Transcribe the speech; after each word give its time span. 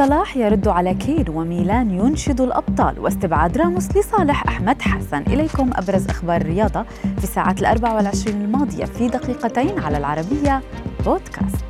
صلاح 0.00 0.36
يرد 0.36 0.68
على 0.68 0.94
كين 0.94 1.28
وميلان 1.28 1.90
ينشد 1.90 2.40
الأبطال 2.40 2.98
واستبعاد 2.98 3.58
راموس 3.58 3.96
لصالح 3.96 4.44
أحمد 4.48 4.82
حسن. 4.82 5.22
إليكم 5.22 5.70
أبرز 5.74 6.08
أخبار 6.08 6.40
الرياضة 6.40 6.82
في 7.18 7.24
الساعات 7.24 7.60
الأربع 7.60 7.94
والعشرين 7.94 8.42
الماضية 8.42 8.84
في 8.84 9.08
دقيقتين 9.08 9.78
على 9.78 9.98
العربية 9.98 10.62
بودكاست. 11.04 11.69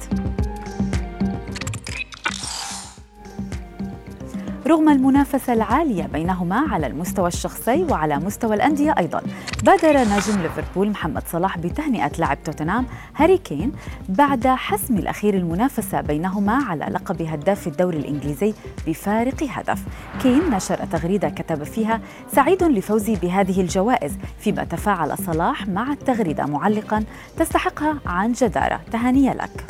رغم 4.71 4.89
المنافسة 4.89 5.53
العالية 5.53 6.03
بينهما 6.03 6.67
على 6.71 6.87
المستوى 6.87 7.29
الشخصي 7.29 7.85
وعلى 7.85 8.17
مستوى 8.17 8.55
الأندية 8.55 8.95
أيضا 8.99 9.23
بادر 9.65 9.99
نجم 9.99 10.43
ليفربول 10.43 10.91
محمد 10.91 11.23
صلاح 11.33 11.59
بتهنئة 11.59 12.11
لاعب 12.19 12.43
توتنهام 12.45 12.87
هاري 13.17 13.39
كين 13.39 13.73
بعد 14.09 14.47
حسم 14.47 14.97
الأخير 14.97 15.35
المنافسة 15.35 16.01
بينهما 16.01 16.53
على 16.53 16.85
لقب 16.85 17.23
هداف 17.23 17.67
الدوري 17.67 17.99
الإنجليزي 17.99 18.55
بفارق 18.87 19.47
هدف. 19.49 19.83
كين 20.23 20.51
نشر 20.51 20.77
تغريدة 20.77 21.29
كتب 21.29 21.63
فيها 21.63 22.01
سعيد 22.33 22.63
لفوزي 22.63 23.17
بهذه 23.17 23.61
الجوائز 23.61 24.13
فيما 24.39 24.65
تفاعل 24.65 25.19
صلاح 25.19 25.69
مع 25.69 25.93
التغريدة 25.93 26.47
معلقا 26.47 27.05
تستحقها 27.37 27.99
عن 28.07 28.33
جدارة. 28.33 28.81
تهاني 28.93 29.35
لك. 29.35 29.70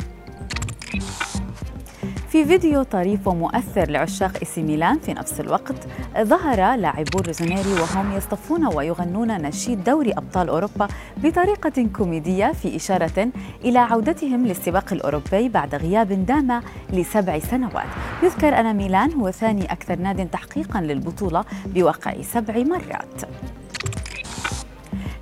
في 2.31 2.45
فيديو 2.45 2.83
طريف 2.83 3.27
ومؤثر 3.27 3.89
لعشاق 3.89 4.37
إيه 4.41 4.52
سي 4.52 4.63
ميلان 4.63 4.99
في 4.99 5.13
نفس 5.13 5.39
الوقت 5.39 5.75
ظهر 6.21 6.75
لاعبو 6.75 7.19
روزونيري 7.27 7.73
وهم 7.73 8.17
يصطفون 8.17 8.65
ويغنون 8.75 9.41
نشيد 9.41 9.83
دوري 9.83 10.11
أبطال 10.11 10.49
أوروبا 10.49 10.87
بطريقة 11.17 11.87
كوميدية 11.97 12.51
في 12.51 12.75
إشارة 12.75 13.29
إلى 13.65 13.79
عودتهم 13.79 14.47
للسباق 14.47 14.93
الأوروبي 14.93 15.49
بعد 15.49 15.75
غياب 15.75 16.25
دام 16.25 16.61
لسبع 16.93 17.39
سنوات. 17.39 17.87
يذكر 18.23 18.59
أن 18.59 18.75
ميلان 18.75 19.13
هو 19.13 19.31
ثاني 19.31 19.71
أكثر 19.71 19.99
ناد 19.99 20.29
تحقيقا 20.29 20.81
للبطولة 20.81 21.45
بوقع 21.65 22.21
سبع 22.21 22.57
مرات. 22.57 23.21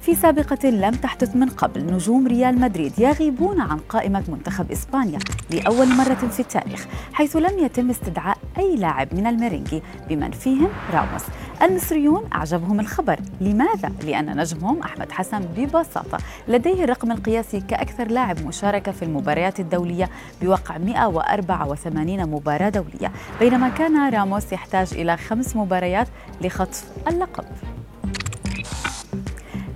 في 0.09 0.15
سابقة 0.15 0.69
لم 0.69 0.91
تحدث 0.91 1.35
من 1.35 1.49
قبل 1.49 1.93
نجوم 1.93 2.27
ريال 2.27 2.59
مدريد 2.59 2.99
يغيبون 2.99 3.61
عن 3.61 3.77
قائمة 3.77 4.23
منتخب 4.27 4.71
إسبانيا 4.71 5.19
لأول 5.49 5.87
مرة 5.87 6.13
في 6.13 6.39
التاريخ 6.39 6.87
حيث 7.13 7.35
لم 7.35 7.59
يتم 7.59 7.89
استدعاء 7.89 8.37
أي 8.57 8.75
لاعب 8.75 9.13
من 9.13 9.27
الميرينجي 9.27 9.81
بمن 10.09 10.31
فيهم 10.31 10.69
راموس. 10.93 11.21
المصريون 11.61 12.23
أعجبهم 12.33 12.79
الخبر. 12.79 13.19
لماذا؟ 13.41 13.91
لأن 14.03 14.37
نجمهم 14.37 14.79
أحمد 14.79 15.11
حسن 15.11 15.39
ببساطة 15.57 16.17
لديه 16.47 16.83
الرقم 16.83 17.11
القياسي 17.11 17.59
كأكثر 17.59 18.07
لاعب 18.07 18.45
مشاركة 18.45 18.91
في 18.91 19.05
المباريات 19.05 19.59
الدولية 19.59 20.09
بوقع 20.41 20.77
184 20.77 22.29
مباراة 22.29 22.69
دولية 22.69 23.11
بينما 23.39 23.69
كان 23.69 24.09
راموس 24.13 24.53
يحتاج 24.53 24.93
إلى 24.93 25.17
خمس 25.17 25.55
مباريات 25.55 26.07
لخطف 26.41 26.83
اللقب. 27.07 27.45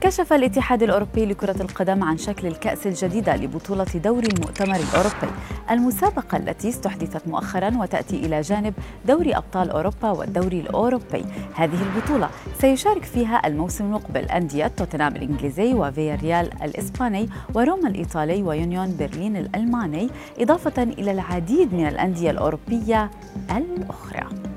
كشف 0.03 0.33
الاتحاد 0.33 0.83
الأوروبي 0.83 1.25
لكرة 1.25 1.61
القدم 1.61 2.03
عن 2.03 2.17
شكل 2.17 2.47
الكأس 2.47 2.87
الجديدة 2.87 3.35
لبطولة 3.35 3.85
دوري 3.95 4.27
المؤتمر 4.27 4.75
الأوروبي. 4.75 5.37
المسابقة 5.71 6.37
التي 6.37 6.69
استحدثت 6.69 7.27
مؤخرا 7.27 7.77
وتأتي 7.77 8.15
إلى 8.15 8.41
جانب 8.41 8.73
دوري 9.07 9.35
أبطال 9.37 9.69
أوروبا 9.69 10.11
والدوري 10.11 10.59
الأوروبي. 10.59 11.25
هذه 11.55 11.79
البطولة 11.81 12.29
سيشارك 12.61 13.03
فيها 13.03 13.47
الموسم 13.47 13.85
المقبل 13.85 14.21
أندية 14.21 14.67
توتنهام 14.67 15.15
الإنجليزي 15.15 15.73
وفياريال 15.73 16.63
الإسباني 16.63 17.29
وروما 17.53 17.89
الإيطالي 17.89 18.43
ويونيون 18.43 18.97
برلين 18.97 19.37
الألماني 19.37 20.09
إضافة 20.39 20.83
إلى 20.83 21.11
العديد 21.11 21.73
من 21.73 21.87
الأندية 21.87 22.31
الأوروبية 22.31 23.11
الأخرى. 23.51 24.52